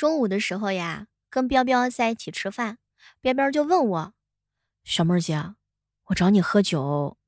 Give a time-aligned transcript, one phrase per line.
[0.00, 2.78] 中午的时候呀，跟彪彪在一起吃饭，
[3.20, 4.14] 彪彪就问我
[4.82, 5.52] ：“小妹儿姐，
[6.04, 7.18] 我找你喝酒，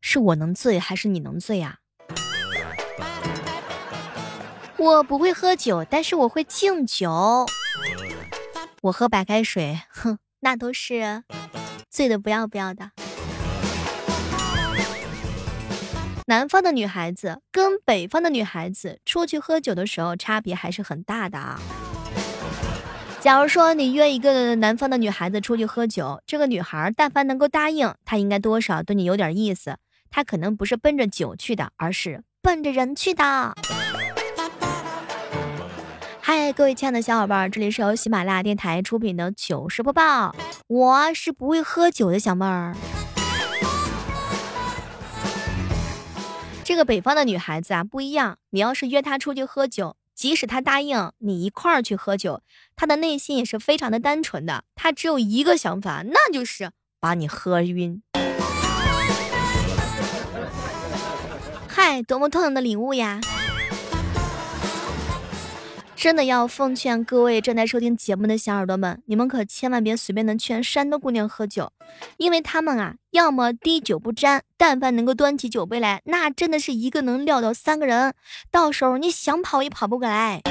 [0.00, 1.80] 是我能醉还是你能醉呀？”
[4.78, 7.44] 我不会喝酒，但是我会敬酒。
[8.84, 11.22] 我喝白开水，哼，那都是
[11.90, 12.92] 醉的不要不要的。
[16.26, 21.60] 南方的女孩子跟北方的女孩子出去喝酒的时候，差别还是很大的啊。
[23.20, 29.76] 假如说你约一个南方的女孩子出去喝酒，这个女孩但凡能够答应，她应该多少对你有点意思。
[30.10, 33.54] 她可能不是奔着酒去的，而是奔着人去的。
[36.20, 40.34] 嗨，各位亲爱的小伙伴，这里是由喜马拉雅电台出品的糗事播报。
[40.68, 42.74] 我是不会喝酒的小妹儿。
[46.72, 52.40] 这个北方的女孩子啊不一样，你要是约她出去喝酒，即使她答应你一块儿去喝酒，
[52.74, 58.02] 她的内心也是非常的单纯的，她只有一个想法，那就是把你喝晕。
[61.68, 63.20] 嗨，多么痛的礼物呀！
[66.02, 71.72] 真的要奉劝各位正在收听节目的小耳朵们，你们可千万别随便的劝山东姑娘喝酒，
[72.16, 78.14] 因为他们啊，要么滴酒不沾，但凡能够端起酒杯来，那真的是一个能撂倒三个人，
[78.50, 80.42] 到时候你想跑也跑不过来。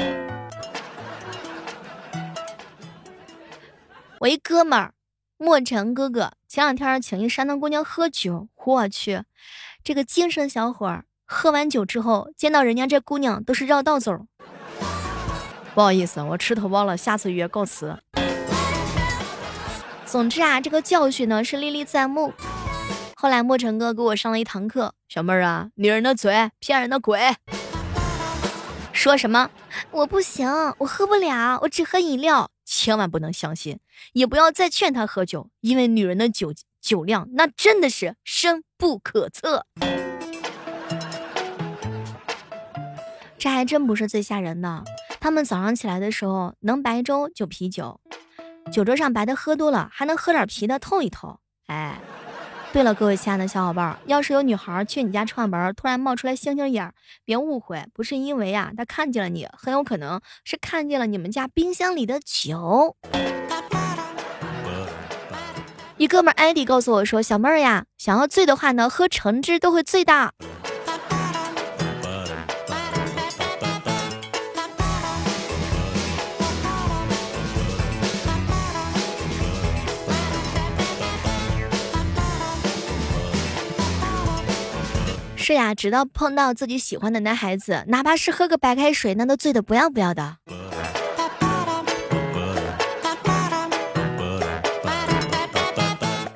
[4.20, 4.94] 我一哥们儿，
[5.36, 9.22] 莫尘哥哥，前两天请一山东姑娘喝酒，我去，
[9.84, 14.26] 这个精神小伙儿，喝完酒之后见到人家这姑娘都是绕道走。
[15.74, 17.96] 不好意思，我吃头孢了，下次约告辞。
[20.04, 22.34] 总之啊，这个教训呢是历历在目。
[23.16, 27.18] 后来莫尘哥给我上了一堂课，小妹儿啊，女人的嘴骗人的鬼。
[28.92, 29.50] 说什么？
[29.90, 30.46] 我不行，
[30.78, 32.50] 我喝不了，我只喝饮料。
[32.66, 33.80] 千万不能相信，
[34.12, 39.66] 也不要再劝他喝酒，因为女人的酒酒量那真的是深不可测。
[43.38, 44.84] 这还真不是最吓人的。
[45.22, 48.00] 他们早上起来的时候，能白粥就啤酒，
[48.72, 51.38] 酒桌上白的喝多了，还能喝点啤的透一透。
[51.68, 52.00] 哎，
[52.72, 56.92] 对了，各位亲爱的小伙伴，要是有女孩去你家串门，突然冒出来星星眼，
[57.24, 62.96] 别误会，不是因为啊，她看见了你，很有可能是看见了你们家冰箱里的酒。
[65.98, 70.34] 一哥们艾迪告诉我说，小妹儿呀，想要醉的话呢，喝橙汁都会醉的。
[85.42, 90.36] 是呀，直到碰到自己喜欢的男孩子，哪怕是喝个白开水，那都醉得不要不要的。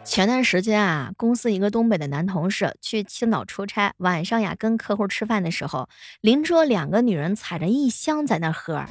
[0.04, 5.88] 前段时间啊，公司一个东北的男同事去青岛出差，晚上呀跟客户吃饭的时候，
[6.20, 8.86] 邻桌两个女人踩着一箱在那喝。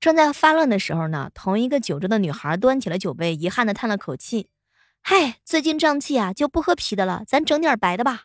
[0.00, 4.48] 正在发乱的时候呢，同一个酒桌的女孩端起了酒杯，遗憾的叹了口气
[5.04, 8.22] ：“嗨，最近胀气啊，就不喝啤的了，咱整点白的吧。”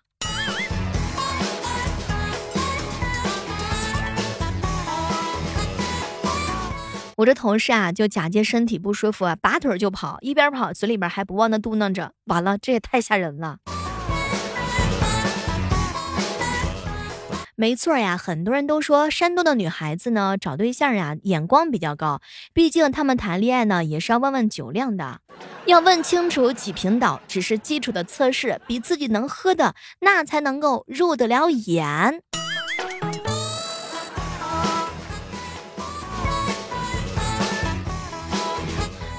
[7.18, 13.60] 我这同事啊，就假借身体不舒服啊，拔腿就跑，一边跑嘴里边还不忘的嘟囔着：“完了，这也太吓人了。”
[17.56, 22.20] 没错呀，很多人都说山东的女孩子呢，找对象呀，眼光比较高，
[22.54, 25.22] 毕竟她们谈恋爱呢，也是要问问酒量的，
[25.66, 32.22] 要问清楚几瓶倒，只是基础的测试，比自己能喝的那才能够入得了眼。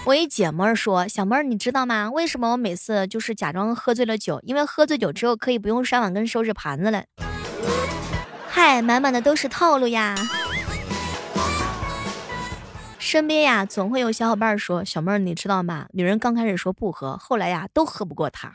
[0.07, 2.09] 我一姐们说：“小妹儿，你知道吗？
[2.13, 4.39] 为什么我每次就是假装喝醉了酒？
[4.45, 7.03] 因为喝醉酒之后可以不用刷碗跟收拾盘子了。”
[8.47, 10.15] 嗨，满满的都是套路呀！
[13.01, 15.87] 身边呀，总会有小伙伴说：“小妹儿，你知道吗？
[15.93, 18.53] 女人刚开始说不喝，后来呀，都喝不过她。”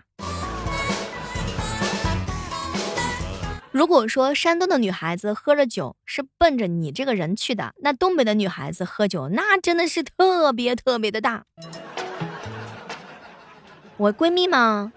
[3.71, 11.45] 如果说山东的女孩子喝着酒是奔着你这个人去的，那东北的女孩子喝酒那真的是特别特别的大。
[13.95, 14.91] 我闺蜜嘛，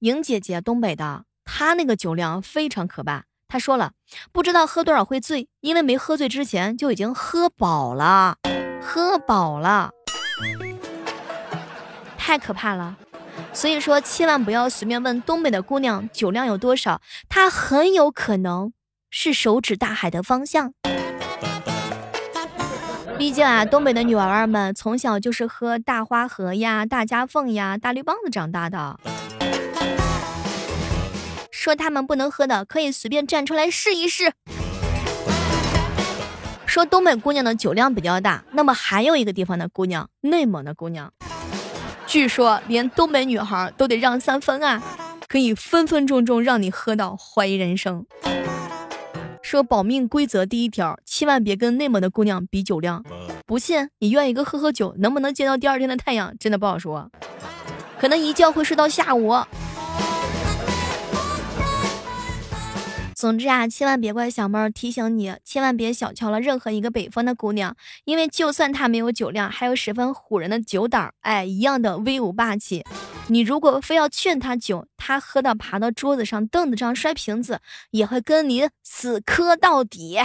[0.00, 3.24] 莹姐姐，东北的，她那个酒量非常可怕。
[3.46, 3.92] 她说了，
[4.32, 8.38] 不知道喝多少会醉，因为没喝醉之前就已经喝饱了，
[8.82, 9.92] 喝饱了，
[12.18, 12.96] 太可怕了。
[13.56, 18.70] 所以说，千万不要随便问东北的姑娘酒量有多少，她很有可能
[19.10, 20.74] 是手指大海的方向。
[23.16, 29.00] 毕竟啊，东北的女娃娃们从小就是喝大花河呀、大家凤呀、大绿棒子长大的。
[31.50, 34.34] 说他们不能喝的，可以随便站出来试一试。
[36.66, 41.10] 说东北姑娘的酒量比较大，那么还有一个地方的姑娘，内蒙的姑娘，
[42.16, 44.82] 据说连东北女孩都得让三分啊，
[45.28, 48.06] 可以分分钟钟让你喝到怀疑人生。
[49.42, 53.04] 说保命规则第一条，千万别跟内蒙的姑娘比酒量。
[53.44, 57.10] 不信，你愿意跟喝喝酒，能不能见到第二天的太阳，真的不好说，
[58.00, 59.34] 可能一觉会睡到下午。
[63.16, 67.74] 总之啊，千万别怪小妹儿提醒你，千万别小瞧了任何一个北方的姑娘，
[68.04, 72.84] 因为就算她没有酒量，还有十分唬人的酒胆儿，哎，一样的威武霸气。
[73.28, 77.60] 你如果非要劝她酒，她喝到爬到桌子上、凳子上摔瓶子，
[77.92, 80.18] 也会跟你死磕到底。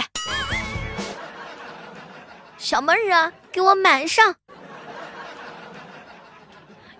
[2.58, 4.34] 小妹儿啊，给我满上！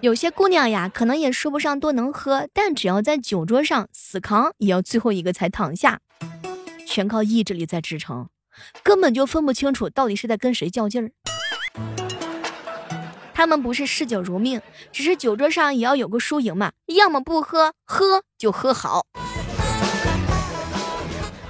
[0.03, 6.01] 有些姑娘呀，可能也说不上多能喝，但只要在酒桌上死扛，也要最后一个才躺下，
[6.85, 8.27] 全靠意志力在支撑，
[8.83, 11.13] 根本就分不清楚到底是在跟谁较劲儿。
[13.33, 14.61] 他们不是嗜酒如命，
[14.91, 19.07] 只是酒桌上也要有个输赢嘛，要么不喝，喝就喝好。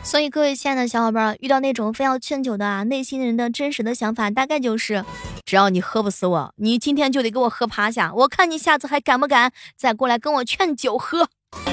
[0.02, 5.02] 所以各位亲爱的小伙伴，遇到那种非要劝酒的啊，内心人的真实的想法大概就是：
[5.44, 11.28] 只要你喝不死我，你今天就得给我喝趴下，我看你下次还敢不敢再过来跟我劝酒喝。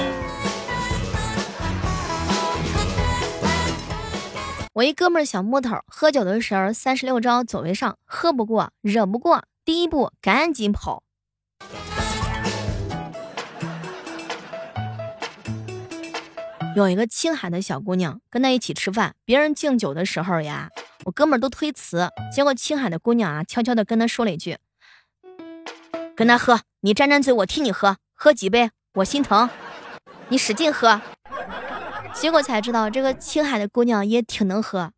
[4.74, 9.44] 我一哥们儿小木头，喝酒的时候三十六招走为上，喝不过，惹不过。
[9.64, 11.02] 第一步，赶紧跑。
[16.76, 20.70] 有一个青海的小姑娘跟他一起吃饭，别人敬酒的时候呀，
[21.04, 24.58] 我哥们儿都推辞，结果青海的姑娘啊，悄悄的跟他说了一句
[26.14, 29.48] ：“跟他喝，你沾沾嘴，我替你喝，喝几杯我心疼，
[30.28, 31.00] 你使劲喝。”
[32.12, 34.92] 结果才知道，这个青海的姑娘也挺能喝。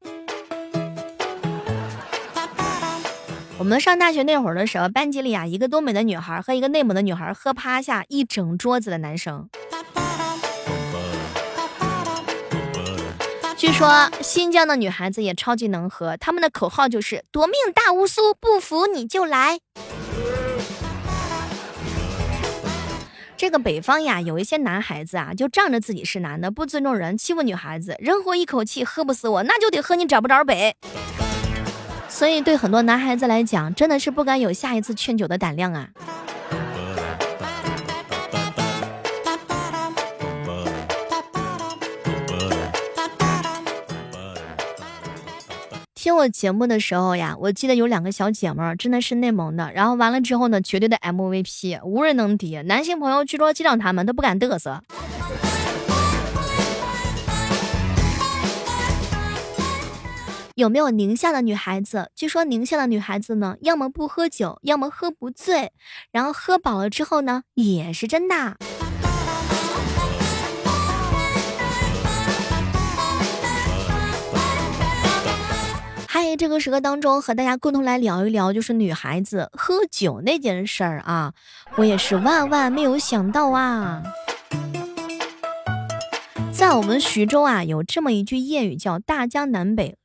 [3.58, 9.48] 我们上大学那会儿的时候，班级里啊，一个东北的女孩和一个内蒙的女孩喝趴下一整桌子的男生。
[13.62, 19.60] 据说新疆的女孩子也超级能喝，他们的口号就是“夺命大乌苏，不服你就来”。
[23.38, 30.74] 这个北方呀，有一些男孩子啊，就仗着自己是男的，不尊重人，欺负女孩子，人活一口气，喝不死我，那就得喝你找不着北。
[32.08, 35.88] 所以，对很多男孩子来讲，真的是不敢有下一次劝酒的胆量啊！
[46.02, 52.60] 听我节目的时候呀，我记得有两个小姐妹儿，真的是内蒙的，然后完了之后呢，绝对的 MVP，无人能敌。
[52.62, 54.82] 男性朋友据说见到他们都不敢嘚瑟。
[60.56, 62.10] 有没有宁夏的女孩子？
[62.16, 65.70] 据说宁夏的女孩子呢，要么不喝酒，要么喝不醉，
[66.10, 68.56] 然后喝饱了之后呢，也是真的。
[76.14, 81.32] 嗨，这个时刻当中和大家共同来聊一聊，就是女孩子喝酒那件事儿啊，
[81.76, 84.02] 我也是万万没有想到啊。
[86.52, 89.96] 在我们徐州啊，有这么一句谚语，叫“大江南北”。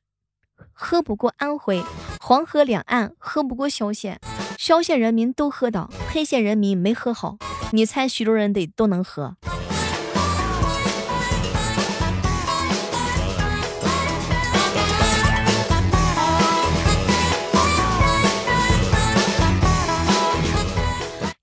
[0.72, 1.84] 喝不过安徽，
[2.20, 4.18] 黄河两岸喝不过萧县，
[4.56, 7.36] 萧县人民都喝倒，黑县人民没喝好。
[7.72, 9.36] 你猜徐州人得都能喝？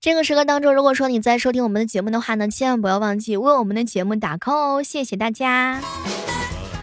[0.06, 5.80] 这个时刻当中，如果说你在收听我们的节目的话呢，千万不要忘记为我们的节目打 call 哦，谢谢大家。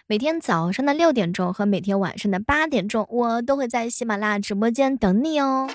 [0.07, 5.69] 每天早上的六点钟和每天晚上的八点钟，我都会在喜马拉雅直播间等你哦。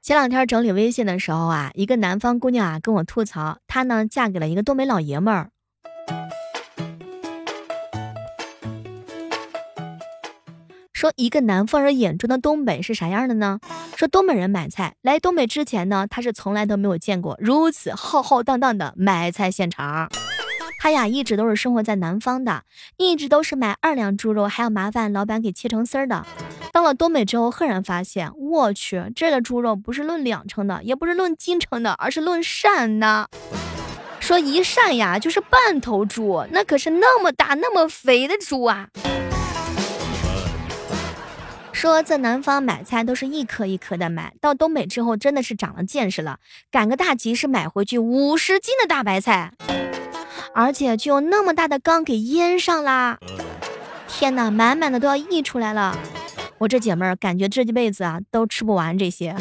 [0.00, 5.50] 前两天整理微信的时候啊，一个南方姑娘啊跟我吐槽，她呢嫁给了一个东北老爷们儿。
[10.98, 13.60] 说一个南方人眼中的东北是啥样的呢？
[13.94, 20.10] 说东北人买菜来东北之前呢，他是从来都没有见过如此浩浩荡荡的买菜现场。
[20.80, 22.64] 他呀一直都是生活在南方的，
[22.96, 26.26] 一直都是买二两猪肉还要麻烦老板给切成丝儿的。
[26.72, 33.28] 到了东北之后，赫然发现，我去，这个猪肉不是论两称的，也不是论斤称的，而是论扇的。
[34.18, 38.88] 说一扇呀就是半头猪，那可是那么大那么肥的猪啊。
[41.78, 46.40] 说在南方买菜都是一颗一颗的买，到东北之后真的是长了见识了，
[46.72, 49.52] 赶个大集市买回去五十斤的大白菜，
[50.52, 53.20] 而且就用那么大的缸给腌上啦。
[54.08, 55.96] 天哪，满满的都要溢出来了。
[56.58, 59.36] 我这姐妹儿感觉这一辈子啊都吃不完这些。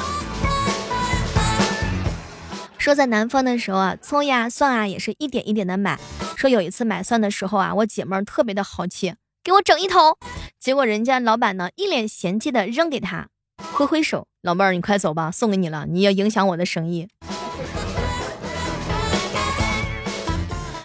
[2.77, 5.99] 说在南方的时候啊，葱呀蒜啊也是一点一点的买。
[6.35, 9.15] 说有一次买蒜的时候啊，我姐妹儿特别的豪气，
[9.47, 10.17] 给我整一头。
[10.59, 13.29] 结果人家老板呢一脸嫌弃的扔给他，
[13.71, 17.07] 挥挥手，老妹儿你快走吧，送给你了，你要影响我的生意。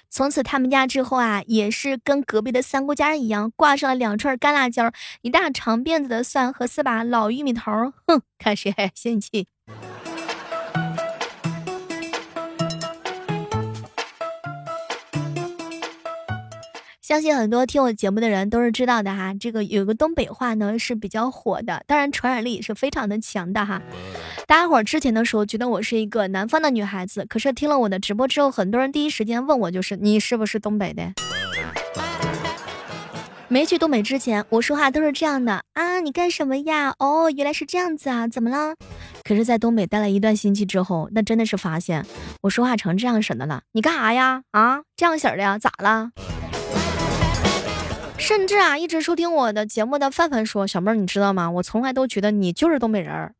[0.09, 4.93] 从此他们家之后啊，也是跟隔壁的三姑家人一样，挂上了两串干辣椒，
[5.23, 7.73] 一大长辫子的蒜和四把老玉米头。
[8.07, 9.49] 哼，看谁还嫌弃。
[17.03, 23.83] 相信很多听我节目的人都是知道的哈，这个有个东北话呢是比较火的，当然传染力也是非常的强的哈。
[24.47, 31.13] 大家伙儿之前的时候觉得我是一个南方的女孩子，可是听了我的直播之后，很多人第一时间问我就是你是不是东北的？
[33.49, 36.95] 没去东北之前，我说话都是这样的啊，你干什么呀？
[37.01, 38.77] 哦，原来是这样子啊，怎么了？
[39.25, 42.07] 可是，在东北待了一段星期之后，那真的是发现
[42.43, 43.63] 我说话成这样式的了。
[43.73, 44.45] 你干啥呀？
[44.53, 45.59] 啊，这样式的呀？
[45.59, 46.13] 咋了？
[48.23, 51.51] 甚至啊，一直收听我的节目的范范说：“小妹儿，你知道吗？
[51.51, 53.35] 我从来都觉得你就是东北人。”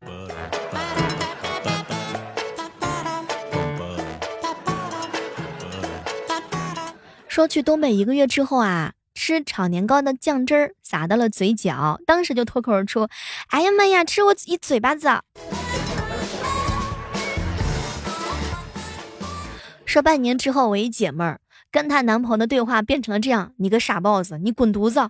[7.29, 13.07] 说去东北一个月之后啊，吃炒年糕的酱汁儿洒到了嘴角，当时就脱口而出
[13.51, 15.07] ：“哎呀妈呀，吃我一嘴巴子！”
[19.85, 21.39] 说半年之后，我一姐妹儿。
[21.73, 25.09] 跟她男朋友的对话变成了这样：你个傻包子，你滚犊子！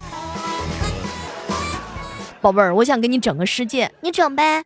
[2.40, 4.64] 宝贝儿，我想给你整个世界，你整呗。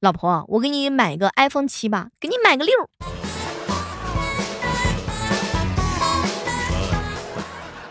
[0.00, 2.72] 老婆，我给你买个 iPhone 七吧，给你买个六。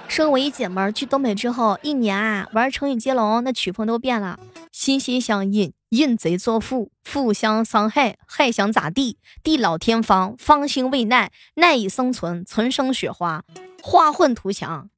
[0.08, 4.40] 说我一姐们儿去东北之后，一年啊玩成语接龙，那曲风都变了。
[4.74, 9.20] 心心相印，印贼作父，父相伤害，还想咋地？
[9.44, 13.44] 地老天荒，方兴未艾，难以生存，存生雪花，
[13.84, 14.90] 花混图强。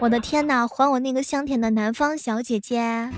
[0.00, 3.10] 我的天哪，还我那个香甜的南方小姐姐！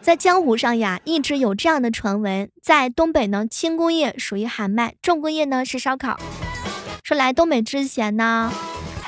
[0.00, 6.18] 在江湖上呀，一直有这样的传闻，在东北呢，轻工业属于喊麦，重工业呢是烧烤。
[7.04, 8.50] 说来东北之前呢，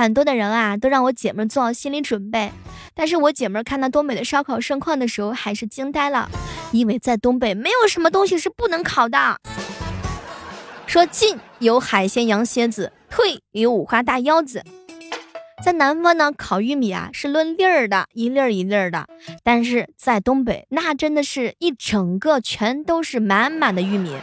[0.01, 2.51] 很多的人啊都让我姐妹做好心理准备，
[2.95, 6.31] 但是我姐妹看到东北的烧烤盛况的时候，还是惊呆了，
[6.73, 9.39] 因为在东北没有什么东西是不能烤的。
[10.87, 14.65] 说进有海鲜羊蝎子，退有五花大腰子。
[15.63, 19.07] 在南方呢，烤玉米啊是论粒儿的，一粒儿一粒儿的，
[19.45, 24.17] 但是在东北那真的是一整个全都是满满的玉米。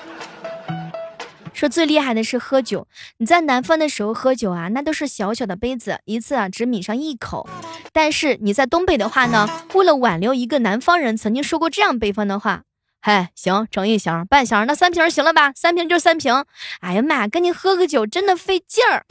[1.58, 2.88] 说最厉害的是喝酒，
[3.18, 7.50] 你在南方的时候喝酒啊，那都是小小的杯子，一次啊只抿上一口。
[7.92, 12.62] 但是你在东北的话呢，为了挽留一个南方人曾经说过这样北方的话，
[13.02, 15.52] 嗨，行，整一箱，半箱，那三瓶行了吧？
[15.56, 16.46] 三瓶就三瓶。
[16.82, 19.04] 哎呀妈，跟你喝个酒真的费劲儿。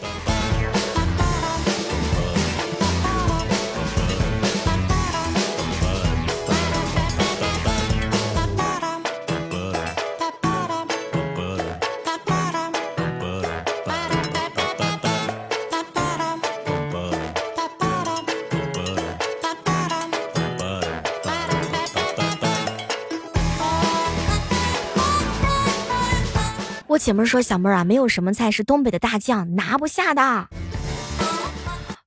[27.06, 30.48] 姐妹说：“小妹儿啊，没有什么菜是东北的大酱拿不下的。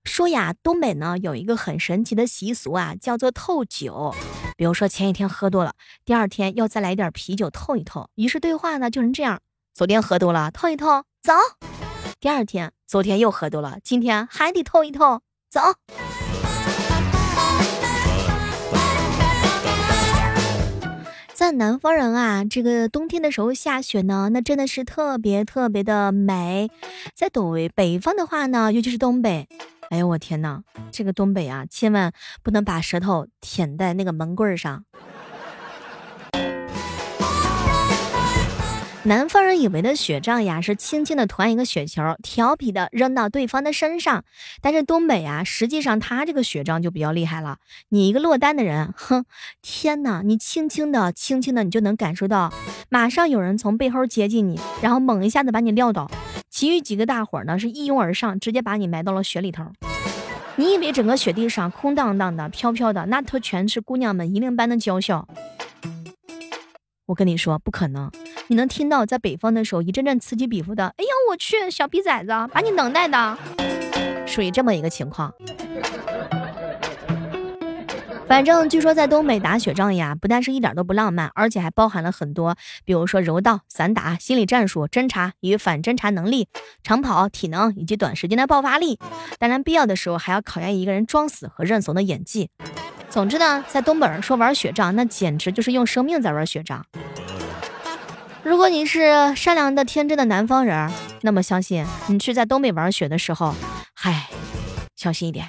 [0.03, 4.13] 说呀，东北呢有一个很神奇的习俗啊，叫做透酒。
[4.58, 5.72] 比如说前一天喝多了，
[6.03, 8.10] 第二天要再来点啤酒透一透。
[8.15, 9.39] 于是对话呢就是这样：
[9.74, 11.32] 昨天喝多了，透一透，走。
[12.20, 15.62] 第二天，昨天又喝多了，今天还得透一透，走。”
[21.39, 26.69] 在南方人啊，这个冬天的时候下雪呢，那真的是特别特别的美。
[27.15, 29.48] 在北北方的话呢，尤其是东北，
[29.89, 32.12] 哎呦我天呐，这个东北啊，千万
[32.43, 34.84] 不能把舌头舔在那个门棍上。
[39.03, 44.25] 南方人以为的雪仗呀，是轻轻的团一个雪球，调皮的扔到对方的身上。
[44.62, 47.60] 但是东北呀，实际上他这个雪仗就比较厉害了。
[47.88, 49.24] 你一个落单的人，哼，
[49.62, 50.22] 天哪！
[50.22, 52.51] 你轻轻的、轻轻的，你就能感受到，
[52.89, 56.12] 马上有人从背后接近你，然后猛一下子把你撂倒。
[56.50, 59.65] 其余几个大伙呢，是一拥而上，直接把你埋到了雪里头。
[60.58, 65.25] 你以为整个雪地上空荡荡的、飘飘的，那都全是姑娘们银铃般的娇笑？
[67.06, 68.12] 我跟你说，不可能。
[68.51, 73.38] 你能听到在北方的时候一阵阵此起彼伏的，哎呀，我去，小逼崽子，把你能耐的，
[74.25, 75.32] 属于这么一个情况。
[78.27, 86.48] 反正据说在东北打雪仗呀，不但是一点都不浪漫，而且还包含了很多，比如说柔道、散打、心理战术、侦查与反侦查能力、
[86.82, 88.98] 长跑、体能以及短时间的爆发力。
[89.38, 92.50] 当然，必要的时候还要考验一个人装死和认怂的演技。
[93.12, 96.84] 总之呢，在东北人说玩雪仗，那简直就是用生命在玩雪仗。
[98.50, 100.91] 如果你是善良的、天真的南方人，
[101.22, 103.53] 那么相信你去在东北玩雪的时候，
[103.94, 104.27] 嗨，
[104.96, 105.46] 小心一点。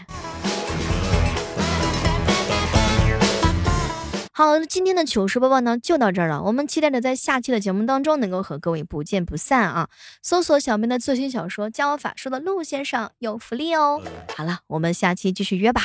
[4.32, 6.42] 好，今天的糗事播报呢就到这儿了。
[6.42, 9.88] 我们期待着在下期的节目当中能够和各位不见不散啊！
[10.22, 14.02] 搜索小编的最新小说《教我法术》的陆先生有福利哦。
[14.36, 15.80] 好了，我们下期继续约吧。